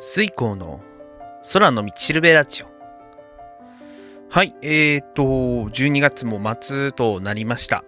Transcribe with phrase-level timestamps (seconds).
[0.00, 0.80] 水光の
[1.52, 2.66] 空の道しるべラジオ。
[4.28, 7.84] はい、えーと、12月も末となりました。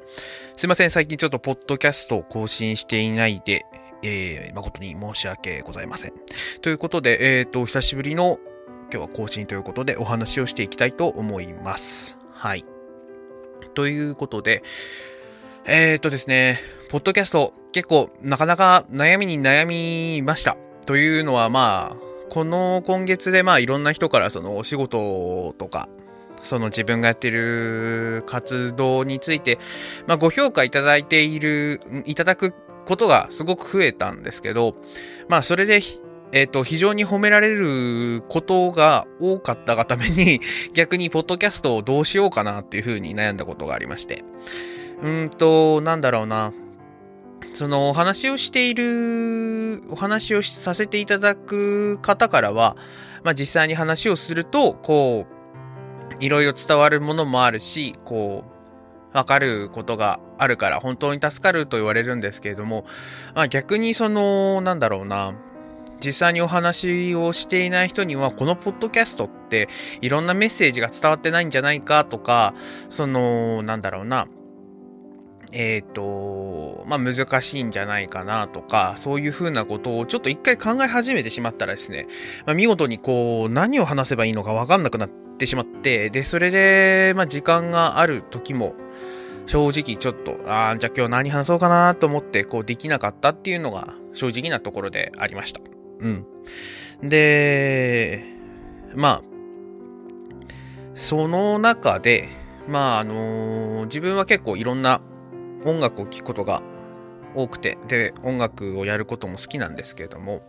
[0.57, 3.67] すいません、最近ちょっとポッドキャストを更新していないで、
[4.03, 6.13] えー、誠に申し訳ございません。
[6.63, 8.39] ということで、えーと、久しぶりの
[8.83, 12.17] 今日は更新ということでお話をしていきたいと思います。
[12.31, 12.65] はい。
[13.75, 14.63] ということで、
[15.65, 20.57] えーとですね、ポッドキャスト結構なかなか悩みに悩みました。
[20.87, 21.97] というのはまあ、
[22.31, 25.89] この今月でまあいろんな人からそのお仕事とか、
[26.43, 29.59] その自分がやってる活動について、
[30.07, 32.55] まあご評価いただいている、いただく
[32.87, 34.77] ことがすごく増えたんですけど、
[35.29, 35.81] まあそれで、
[36.33, 40.41] えっ、と、非常に褒められることが多かったがために、
[40.73, 44.25] 逆にポッドキャストをどうしようかなっていうふうに悩んだことがありまして。
[45.03, 46.53] うんと、なんだろうな。
[47.57, 52.77] そのお話をしている、お話をさせていただく方からは、
[53.25, 58.45] まあ実際に話をすると、こう、いろいろ伝わるものもあるし、こ
[59.15, 62.85] う、わかることがあるから本当に助かると言われるんですけれども、
[63.35, 65.33] まあ逆にその、なんだろうな、
[66.05, 69.71] 実際にお話をしていない人には、このポッドキャストって
[70.03, 72.53] いろんなメッセージが伝わってないんじゃないかとか、
[72.91, 74.27] その、なんだろうな、
[75.53, 82.07] えっ、と、まあ、難しいんじゃないかなとか、そういうふうなことをちょっと一回考え始めてしまったらですね、
[82.47, 88.75] まあ、見事にこう、何を話せばいいのかわかんなくなってしまって、で、それで、まあ、時間がある時も、
[89.47, 95.61] 正直ちょっと、ああ、じゃあ今日何話そうかなと思って、こう、できなかったっていうのが正直なところでありました。
[96.01, 96.27] うん。
[97.03, 98.25] で、
[98.95, 99.23] まあ、
[100.95, 102.29] その中で、
[102.69, 105.01] まあ、あの自分は結構いろんな
[105.67, 106.63] 音楽を聴くことが
[107.35, 110.43] 多くて、で、音楽をやることも好きなんですけれども、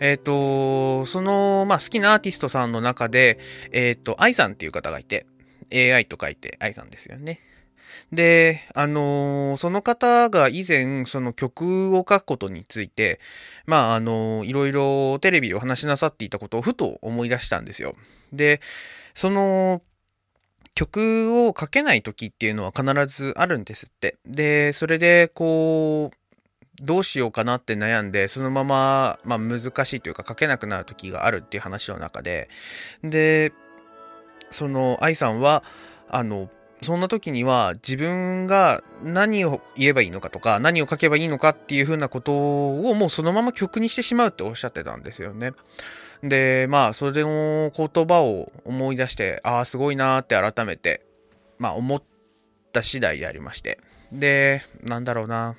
[0.00, 3.38] えっ、と、その、まあ、好きなアーティストさんの中で、
[3.70, 5.26] えっ、と、愛さんっていう方がいて、
[5.72, 7.40] AI と書いて愛さんですよね。
[8.12, 13.20] で、あのーその方が以前、その曲を書くことについて、
[13.66, 17.94] まあ、あのーいろいろテレビでお話しなさっていたことをふと思い出したんですよ。
[18.32, 18.60] で、
[19.14, 19.82] その、
[20.76, 24.18] 曲を書けない時っていうのは必ずあるんですって。
[24.26, 26.16] で、それで、こう、
[26.84, 32.50] どうしようかなって悩んで、そのまま、まあ難しいというか書けなくなる時があるっていう話の中で、
[33.02, 33.54] で、
[34.50, 35.64] その愛さんは、
[36.10, 36.50] あの、
[36.82, 45.52] そんな時には自分が何を言えばいいのかとか、何を書けばいいのかっていうふうなことをもうそのまま曲にしてしまうっておっしゃってたんですよね。
[46.22, 51.06] で、まあ、それの言葉を思い出して、ああ、すごいなーって改めて、
[51.58, 52.02] まあ、思っ
[52.72, 53.78] た次第でありまして。
[54.12, 55.56] で、なんだろうな。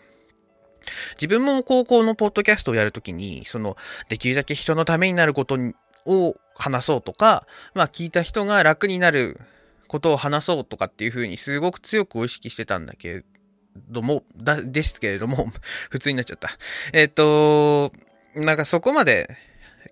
[1.15, 3.75] 自分も高校のポッドキャストをやるときに、その、
[4.09, 5.57] できるだけ人のためになること
[6.05, 9.39] を話そうとか、まあ、聞いた人が楽になる
[9.87, 13.23] ことを話そうとかっていうふうにすごく強く意識してたんだけ
[13.89, 15.51] ども、だ、ですけれども、
[15.89, 16.49] 普通になっちゃった。
[16.93, 17.91] えっ、と、
[18.35, 19.35] なんかそこまで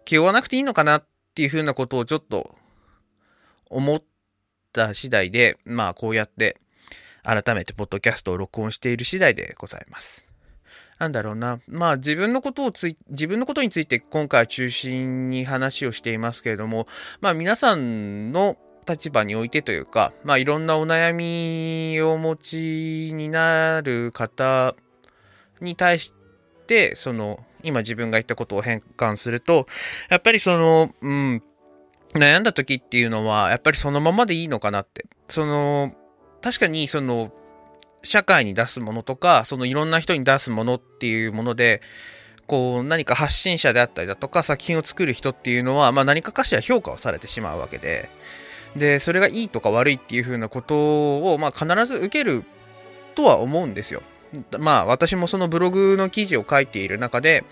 [0.06, 2.56] 気負わなくていいのかなっていうふうなことをちょっと
[3.70, 4.04] 思っ
[4.72, 6.58] た次第で、まあこうやって
[7.24, 10.28] 改めてポッドキャストを録音している次第でございます。
[11.00, 11.60] なんだろうな。
[11.68, 16.88] まあ自分のことをつい、自分のことについて今回は中心に話をしていますけれども、
[17.20, 24.76] まあ皆さんの立場においてというか、まあいろんなお悩みをお持ちになる方
[25.60, 26.14] に対し
[26.68, 29.66] て、その、今自分が言ったことを変換すると、
[30.09, 31.44] やっぱりその、うん、
[32.14, 35.06] 悩んだ時っていうのは、やっぱりそのままでいいのかなって。
[35.28, 35.94] その、
[36.42, 37.31] 確かにその、
[38.04, 41.81] 社会に出すものとか、そのいろんな人に出すものっていうもので、
[42.48, 48.09] こう何か発信者であったりだとか作品を作る人っていうのは、まあ何かかしら評価をされてしまうわけで、
[48.75, 52.44] で、それがいいとか悪いっていう風なことを、まあ必ず受ける
[53.16, 54.04] とは思うんですよ。
[54.59, 57.44] まあ私もそのブログの記事を書いている中で、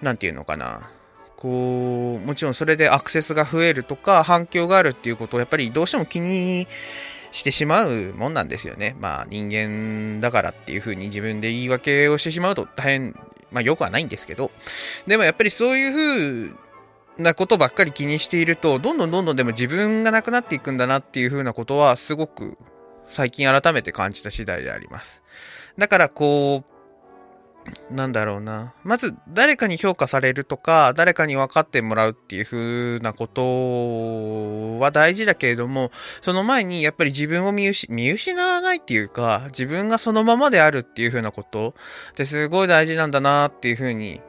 [0.00, 0.90] なんていうのかな。
[1.36, 6.68] こう、もちろんそれでアクセスが増えるとか反響があるっていうことをやっぱりどうしても気に
[7.32, 8.94] してしまうもんなんですよね。
[9.00, 13.16] まあ人間だからっていう風に自分で言い訳をしてしまうと大変、
[13.50, 14.52] まあ良くはないんですけど、
[15.06, 16.54] でもやっぱりそういう
[17.16, 22.56] 風なことばっかり気にしていると、どんどんどんどんでも自分がなくなっていくんだなっていう風なことはすごく
[23.08, 25.22] 最近改めて感じた次第であります。
[25.78, 26.72] だからこう、
[27.90, 28.74] なんだろうな。
[28.82, 35.90] まず、誰かに評価されるとか、誰かに分かってもらうっていう風なことは大事だけれども、
[36.20, 41.74] その前にやっぱり自分を見失わないっていうか、自分がそのままであるっていう風なこと
[42.10, 44.20] ってすごい大事なんだなっていう風に、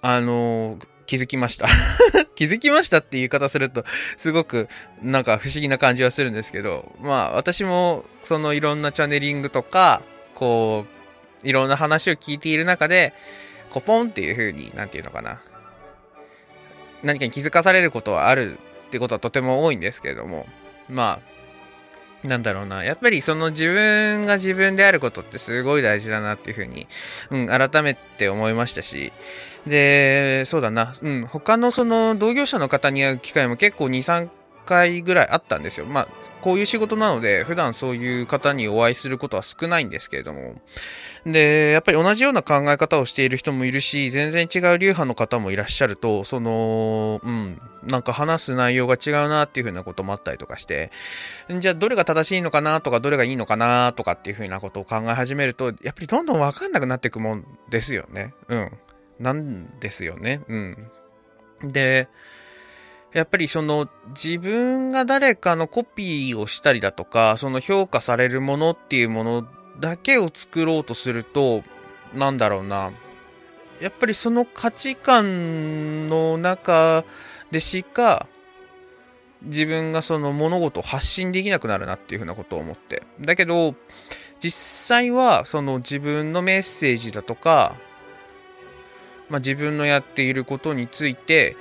[0.00, 1.66] あの、気づきました。
[2.34, 3.84] 気づきましたって言い方すると、
[4.16, 4.68] すごく
[5.02, 10.02] なんか不思議な感じはするんですけど、まあ私もそのいろんなチャネリングとか、
[10.42, 10.86] こ
[11.44, 13.14] う、いろんな話を聞いている中で、
[13.70, 15.40] コポンっていう風に、なんていうのかな。
[17.04, 20.46] 何かに気づかされることはあるってことはとても多いんですけれども、
[20.88, 21.20] ま
[22.24, 22.82] あ、なんだろうな。
[22.82, 26.88] やっぱりその自分が自分であることってすごい大事だなっていうふうに、
[27.30, 29.12] うん、改めて思いましたし、
[29.64, 30.92] で、そうだな。
[31.02, 34.28] うん、他のその同業者の方に会う機会も結構2、3
[34.64, 35.86] 回ぐらいあったんですよ。
[35.86, 36.08] まあ、
[36.42, 40.60] こういう仕事なので、普段そういう方にお会いすることは少ないんですけれども。
[41.24, 50.90] で、やっぱり同じような考え方をしている人もいるし、全然違う流派の方もいらっしゃると、その、うん、なんか話す内容が違うなっていうふうなこともあったりとかして、
[51.48, 58.34] じゃあどれが正しいのかなとか、どれがいいのかなとかっていうふうなことを考え始めると、やっぱりどんどんわかんなくなっていくもんですよね。
[58.48, 58.72] うん。
[59.20, 60.40] なんですよね。
[60.48, 60.90] うん。
[61.62, 62.08] で、
[63.12, 69.46] やっぱりその自分が誰かのコピーをしたりだとか、その評価されるものっていうもの
[69.80, 71.62] だけを作ろうとすると、
[72.14, 72.90] なんだろうな。
[73.80, 77.04] やっぱりその価値観の中
[77.50, 78.26] でしか、
[79.42, 83.02] 自分がその物事を発信できなくなるなっていうふうなことを思って。
[83.20, 83.74] だけど、
[84.40, 87.76] 実際はその自分のメッセージだとか、
[89.28, 91.56] まあ、自分のやっていることについて、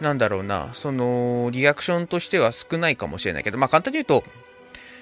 [0.00, 4.24] なんだろうな、その、リアクションとしては少ないかもしれないけど、まあ簡単に言うと、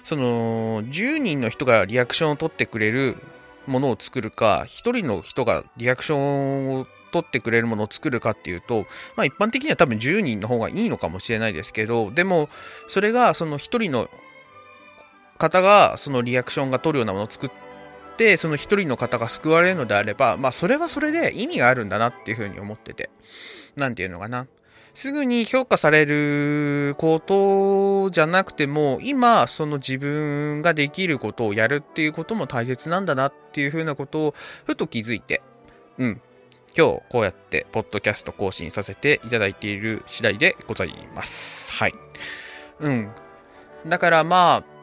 [0.04, 3.16] その、10人の人がリアクションを取ってくれる
[3.66, 8.86] ものを作るか、1人の人がリアクションを取ってくれるものを作るかっていうと、
[9.16, 12.48] まあ一般的には多分10人の方がいいのかもしれないですけど、でも、
[12.86, 14.08] それがその1人の
[15.38, 17.50] 方がそのリアクションが取るようなものを作っ
[18.16, 23.10] て、その1人の方が救われるのであれば、まあそれはそれで意味があるんだなっていうふうに思ってて、
[23.76, 24.46] なんていうのかな。
[24.94, 35.42] すぐに評価されることじゃなくても、今、その自分ができることをやるっていうことも大切なんだなっていうふうなことを、ふと気づいて、
[35.98, 36.20] うん。
[36.76, 41.72] 今日、こうやって、ポッドキャスト更新させていただいている次第でございます。
[41.72, 41.94] はい。
[42.80, 43.10] うん。
[43.86, 44.73] だからまあ、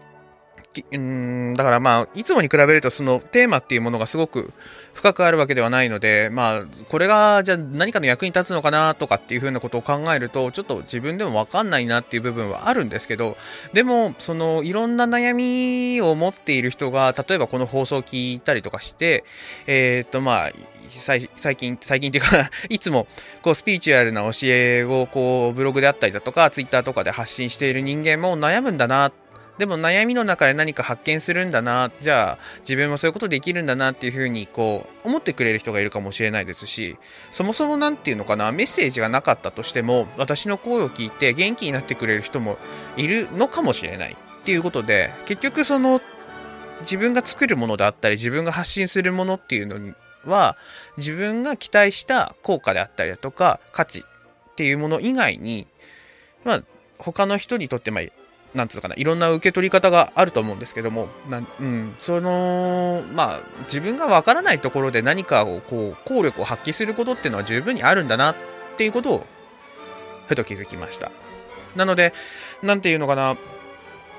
[0.92, 4.54] うん、だからまあ、いつもに比べるとそのテーマっていうものがすごく
[4.94, 13.36] 深くあるわけではないので、まあ、これがじゃあ何かの役に立つのかなとかっていう風なことを考えると、ちょっと自分でもわかんないなっていう部分はあるんですけど、
[13.74, 19.26] でも、そのいろんな悩みを持っている人が、例えばこの放送を聞いたりとかして、
[19.68, 20.52] えっ、とまあ、
[20.90, 21.22] 最
[21.56, 23.08] 近、最近っていうか いつも、
[23.42, 29.12] こう、スピーチュアルな教えを、こう、ブログであったりだとか、ツイッターとかで発信している人間も悩むんだなっ
[29.58, 36.98] でも悩みの中で何か発見するんだな、じゃあ自分もそういうことできるんだなっていうふうにこう思ってくれる人がいるかもしれないですし、
[37.32, 42.58] そもそも何て言うのかな、メッセージがなかったとしても、私の声を聞いて元気になってくれる人も
[42.98, 44.18] いるのかもしれない。
[44.42, 46.02] っていうことで、結局その
[46.82, 49.94] 自分が作るものであったり、自分が発信するものっていうの
[50.26, 50.58] は、
[50.98, 55.68] 自分が期待した効果であったりだとか、価値っていうもの以外に、
[56.44, 56.64] まあ、
[56.98, 58.04] 他の人にとって、まあ、
[58.54, 68.36] なんつうかな、いろんな受け取り方があると思うんですけども、なうん、その、まあ、自分がわからないところで何かを、こう、効力を発揮することっていうのは十分にあるんだなっ
[68.78, 69.28] ていうことを、
[70.28, 71.12] ふと気づきました。
[71.76, 72.14] なので、
[72.62, 73.38] なんていうのかな、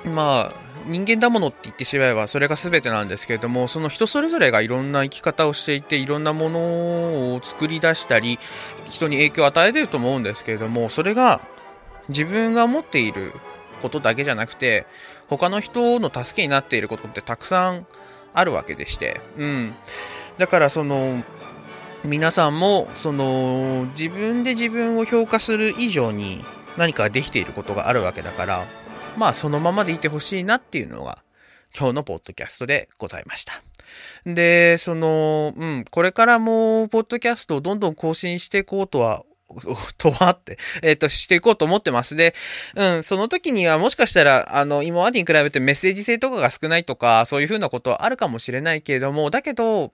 [0.04, 6.58] まあ、人間だものって言ってしまえばそれが全てなんですけれども、その人それぞれがいろんな生き方をしていて、いろんなもの
[7.34, 8.38] を作り出したり、
[8.84, 11.40] 人に影響を与えてると思うんですけれども、それが
[12.08, 13.32] 自分が持っている
[13.82, 14.86] ことだけじゃなくて、
[15.28, 17.86] 他の人の助けになっていることってたくさん
[18.32, 19.74] あるわけでして、うん。
[20.38, 21.22] だからその、
[22.04, 26.44] 皆さんも、その、自分で自分を評価する以上に
[26.76, 28.66] 何かできていることがあるわけだから、
[29.16, 31.18] まあそのままでいてほしいなっていうのが、
[31.76, 33.62] 今日のポッドキャストでございました。
[34.24, 39.24] で、その、うん、これからも、ポッドキャストをどんどん更新していこうとは
[39.98, 42.16] とはって、えっ、ー、と、していこうと思ってます。
[42.16, 42.34] で、
[42.74, 49.92] うん、その時にはもしかしたら、あの、今までに比べてメッセージ性とかが少ないとか、そういうふうなことはあるかもしれないけれども、だけど、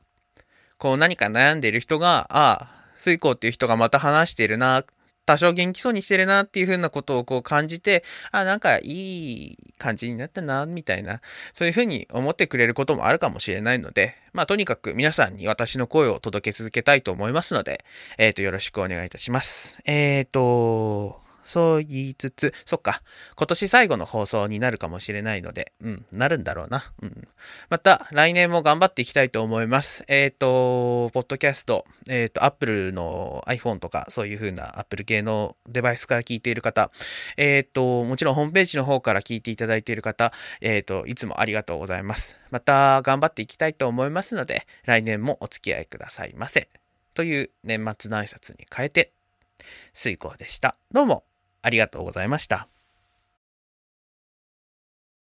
[0.79, 4.85] こう何か悩んでいる人が、ああ、水光っていう人がまた話しているな、
[5.29, 11.21] 多少元気そうにしてるなっていう風なことをこう感じて、あ、なんかいい感じになったな、みたいな、
[11.53, 17.85] そういう風に思ってくれることもあるかもしれないので、まあとにかく皆さんに私の声を届け続けたいと思いますので、
[18.17, 19.81] えっ、ー、と、よろしくお願いいたします。
[19.85, 23.03] えっ、ー、と、そう言いつつ、そっか、
[23.35, 26.93] 今年最後の放送になるかもしれないので、うん、なるんだろうな。
[27.03, 27.27] うん。
[27.71, 30.05] また、来年も頑張っていきたいと思います。
[30.09, 36.91] えっ、ー、と、ポッドキャスト、えっ、ー、と、Apple の iPhone とか、そういう風な Apple 系のデバイスから聞いている方、
[37.39, 42.37] えっ、ー、と、もちろんホームページの方から聞いていただいている方、えっ、と、いつもありがとうございます。
[42.51, 46.69] また、頑張っていきたいと思いますので、来年もお付き合いくださいませ。
[47.15, 49.13] という年末の挨拶に変えて、
[49.95, 50.77] 水耕でした。
[50.93, 51.28] どうも
[51.69, 52.67] ありがとうございました。